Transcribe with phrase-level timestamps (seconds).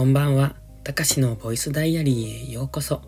[0.00, 0.56] こんばんは。
[0.82, 3.02] たかしのボイスダイアリーへようこそ。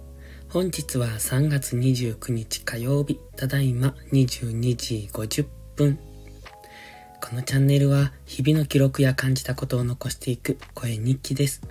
[0.51, 5.99] 本日は3月29日火曜日、ただいま22時50分。
[7.23, 11.63] このチャンネルは日々の記録や感じたことを残していく声日記です。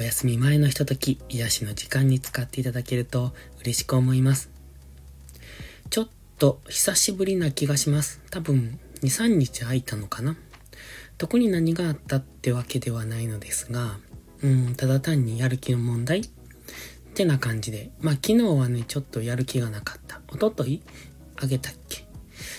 [0.00, 4.50] お休み前のひととき、癒しの時間に使っていただけると嬉しく思います。
[5.88, 6.08] ちょっ
[6.40, 8.20] と久しぶりな気がします。
[8.32, 10.36] 多分2、3日空いたのかな
[11.16, 14.00] 特に何があったってわけではないのですが、
[14.42, 16.24] うん、ただ単にやる気の問題っ
[17.14, 17.90] てな感じで。
[18.00, 20.20] まあ昨日はね、ちょっとやる気がなかった。
[20.28, 20.82] おととい
[21.36, 22.06] あげたっけ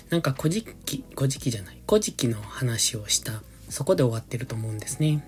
[0.10, 1.78] なんか古事記、古事記じゃない。
[1.88, 3.42] 古事記の話をした。
[3.70, 5.26] そこで終わってると思うんですね。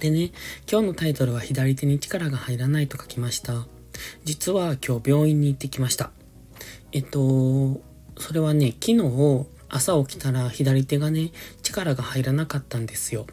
[0.00, 0.32] でね、
[0.70, 3.66] 今日のタイトルは左手に力が入らないと書きました。
[4.24, 6.10] 実は今日病院に行ってきました。
[6.92, 7.80] えっと、
[8.18, 11.30] それはね、昨日朝起きたら左手がね、
[11.62, 13.26] 力が入らなかったんですよ。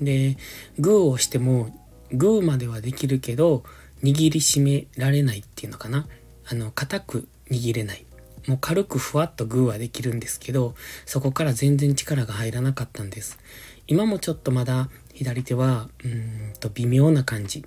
[0.00, 0.36] で、
[0.78, 1.74] グーをしても、
[2.12, 3.64] グーまではできるけど、
[4.02, 6.06] 握りしめられないっていうのかな。
[6.46, 8.04] あの、硬く握れない。
[8.46, 10.74] もう軽くふわっとグーはできるんですけど、
[11.04, 13.38] そこから全然力が入らなかったんです。
[13.86, 17.64] 今もちょっとまだ左手は、うんと微妙な感じ。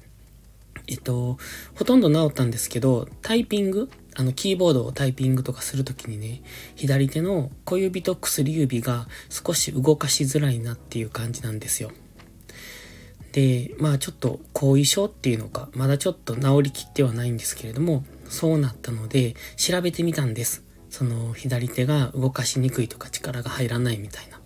[0.87, 1.37] えっと、
[1.75, 3.89] ほとんど治ったんですけど、タイピング？
[4.15, 6.41] あの、キーボードをタイピングとかするときにね、
[6.75, 11.91] 左手の小指と薬指が少し動かしづらいなっていう感じなんですよ。
[13.31, 20.63] で、まあちょっと後遺症っていうのか、まだちょっと治りきってはないんですけれども、そうなったので、調べてみたんです。
[20.89, 24.39] その、左手が動かしにくいとか力が入らないみたいな。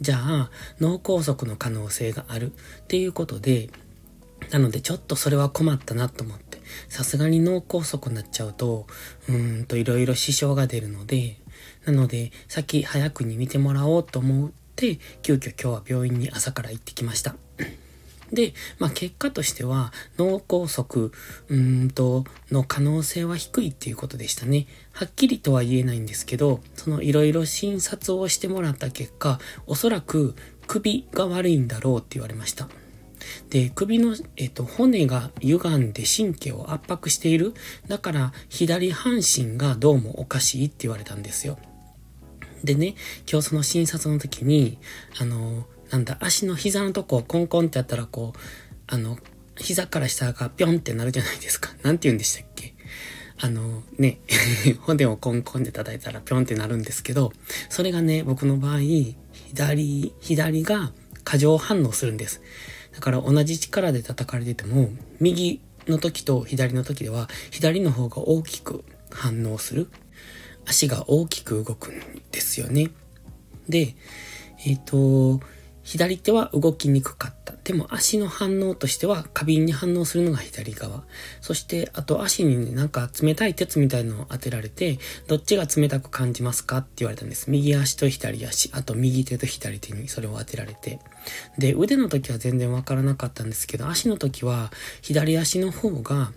[0.00, 0.50] じゃあ、
[0.80, 3.68] 脳梗塞の可能性があるっていうことで、
[4.50, 8.86] なのでちょっとそれは困ったなと思って、さすがに脳梗塞になっちゃうと、
[9.28, 11.36] うーんといろいろ支障が出るので、
[11.84, 17.36] なので、先早くに見てもらおうと思って、急遽今日は病院に朝から行ってきました。
[18.32, 24.66] で、まあ結果としては脳梗塞うーんとの可能性は低いっていうことでしたね。
[24.92, 30.34] はっきりとは言えないんですけど、そのいろいろ診察をしてもらった結果、おそらく
[30.66, 32.68] 首が悪いんだろうって言われました。
[33.50, 37.54] で、首の、えっと、骨が歪んで神経を圧迫している。
[37.88, 41.58] だから、左半身がどうもおかしいって言われたんですよ。
[42.64, 42.94] でね、
[43.30, 44.78] 今日その診察の時に、
[45.18, 48.38] あの、なんだ、足の膝のとこをコンコンってやったら、こう、
[48.86, 49.18] あの、
[49.56, 51.70] 膝から下がピョンってなるじゃないですか。
[51.82, 52.74] なんて言うんでしたっけ？
[53.38, 54.20] あの、ね、
[54.82, 57.32] 骨をコンコンで叩いたらピョンってなるんですけど、
[57.68, 60.92] それがね、僕の場合、左、左が
[61.24, 62.40] 過剰反応するんです。
[62.92, 64.90] だから同じ力で叩かれてても、
[65.20, 69.88] 右の時と左の時では、左の方が大きく反応する。
[70.66, 72.00] 足が大きく動くん
[72.30, 72.90] ですよね。
[73.68, 73.96] で、
[74.66, 75.40] えっ、ー、と、
[75.82, 77.54] 左手は動きにくかった。
[77.64, 81.04] でも足の反応としては過敏に反応するのが左側。
[81.40, 87.50] そして、あと足に、なんか冷たい鉄みたいのを当てられて、どっちが冷たく感じますかって言われたんです。
[87.50, 90.98] 右足と左足、あと右手と左手にそれを当てられて。
[91.58, 94.70] で、腕の時は全然わからなかったんですけど、足の時は
[95.02, 96.32] 左足の方が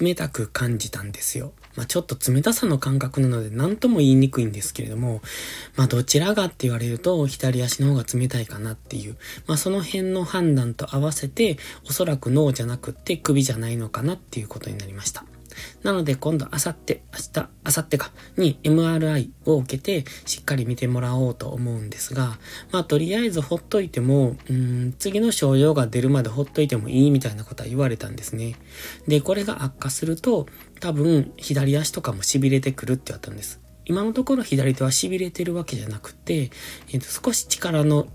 [0.00, 1.52] 冷たく感じたんですよ。
[1.76, 5.20] まあ、ちょっと冷たさの感覚なので何とも言いにくいんですけれども、
[5.76, 11.58] まあ、どちらがって言われると左足の方が冷たいかなっていう、まあ、その辺の判断と合わせて、
[11.88, 15.24] おそらく脳じゃなくって首じゃないのかなっていうことになりました。
[15.82, 22.38] なので今度あさって、明日、あさってか、に MRI を受けてしっかり見てもらおうと思うんですが、
[22.72, 28.56] まあとりあえずほっといても、うん、次の症状が出るまでほっといてもいいみたいなことは言われたんですね。
[29.06, 30.46] で、これが悪化すると、
[30.80, 33.60] 多分左足とかも痺れてくるって言われたんです。
[33.86, 36.50] 今のところ左手は痺れてるわけじゃなくて、
[36.88, 38.08] えー、と少し力の、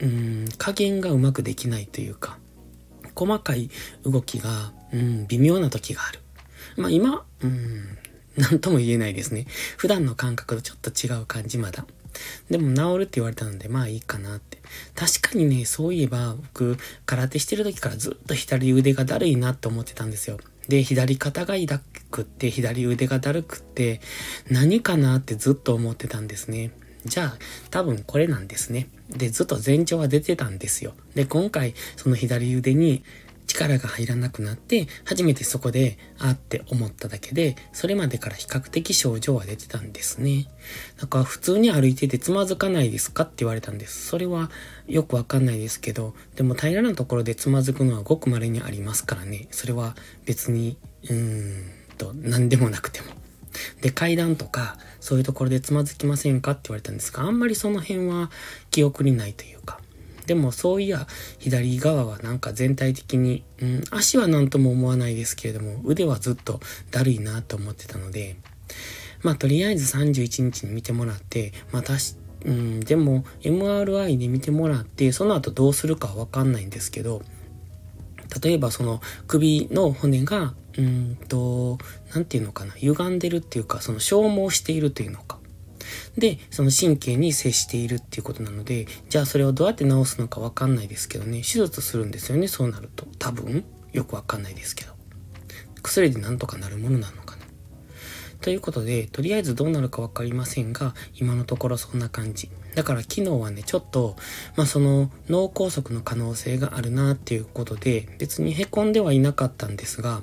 [0.00, 2.38] うん、加減がうまくできないというか、
[3.14, 3.70] 細かい
[4.04, 6.20] 動きが、うん、微妙な時がある。
[6.76, 7.98] まあ今、うん、
[8.36, 9.46] なんとも言えないですね。
[9.76, 11.86] 普段の感覚とちょっと違う感じまだ。
[12.50, 14.58] でも治るって言われたので、まあいいかなって。
[14.94, 20.38] 確かにね、そういえば僕、空手してる時からずっと左腕がだるいなって思ってたんですよ。
[20.68, 21.80] で、左肩が痛
[22.10, 24.00] くって、左腕がだるくって、
[24.50, 26.72] 何かなってずっと思ってたんですね。
[27.04, 27.38] じゃあ、
[27.70, 28.88] 多分これなんですね。
[29.10, 30.94] で、ずっと前兆は出てたんですよ。
[31.14, 33.04] で、今回、その左腕に
[33.46, 40.48] 力が入らなくなって、初めてそこで、あって思っただけで、それまでから比較的症状は出てたんですね。
[41.00, 44.06] だから普通に歩いててつまずかないですかって言われたんです。
[44.06, 44.50] それは
[44.86, 49.48] よくわかんないですけど、でも平らなところでつまずくのはごく稀にありますからね。
[49.50, 53.08] それは別に、うーんと、何でもなくても。
[53.80, 58.30] で、階段とか、そういうところでつまずきませんかって言われたんですが、あんまりその辺は
[58.70, 59.80] 記憶にないというか。
[60.26, 61.06] でもそういや、
[61.38, 68.36] 左側はなんか全体的に、うん、足は何とも思わないですけれども、腕はずっとだるいなと思ってたので、
[69.22, 71.94] まあとりあえず31日に見てもらって、また
[72.44, 77.22] うん、でも MRI で見てもらって、その後どうするかはわかんないんですけど、
[78.42, 81.78] 例えばその首の骨が、うんと、
[82.14, 85.35] なんていうのかな、歪んでるっていうか、その消耗しているというのか。
[86.16, 93.06] で、その神経に接しているっていうことなので、じゃあそれをどうやって治すのかわかんないですけどね、手術するんですよね、そうなると。
[93.18, 94.92] 多分、よくわかんないですけど。
[95.82, 97.46] 薬でなんとかなるものなのかな。
[98.40, 102.50] ということで、とりあえずどうなるかわかりませんが、今のところそんな感じ。
[102.74, 104.16] だから昨日はね、ちょっと、
[104.56, 110.22] まあその脳梗塞の可能性があるなっていうことで、別に凹んではいなかったんですが、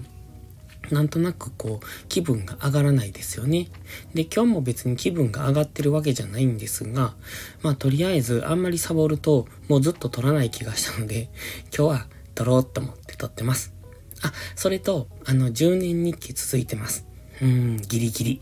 [0.91, 3.67] なんとなくこう、気分が上がらないですよね。
[4.13, 7.15] で、今日も別に気分が上がってるわけじゃないんですが、
[7.61, 11.29] まあとりあえずあんまりサボるともうずっと撮らない気がしたので、
[11.75, 13.73] 今日は撮ろうと思って撮ってます。
[14.21, 17.05] あ、それと、あの、10年日記続いてます。
[17.41, 18.41] うん、ギリギリ。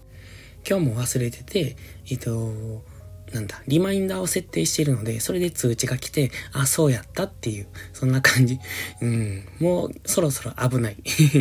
[0.68, 1.76] 今日も忘れてて、
[2.10, 2.84] えっと、
[3.34, 8.60] なんだ、リマインダーを設定しているので、それで通知が来て、あ、そうやったっていう、そんな感じ。
[9.02, 10.98] うん、もうそろそろ危ない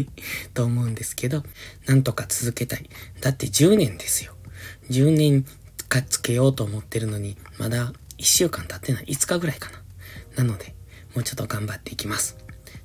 [0.54, 1.44] と思うんですけど、
[1.87, 2.88] なんとか続けたい。
[3.20, 4.37] だって10年ですよ。
[4.90, 5.44] 10年
[5.88, 9.04] かつけようと思ってるのに、まだ1週間経ってない。
[9.06, 9.82] 5日ぐらいかな。
[10.37, 10.75] なので、
[11.14, 12.37] もうちょっと頑張っていきます。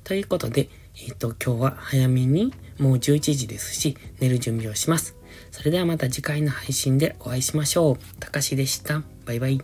[0.02, 5.15] ということで、えっ、ー、と、今日は早めに、もう11時ですし、寝る準備をします。
[5.50, 7.98] それではまた次回の配信でお会いしましょう。
[8.20, 9.02] たかしでした。
[9.24, 9.60] バイバイ。